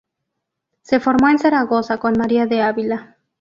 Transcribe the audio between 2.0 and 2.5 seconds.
María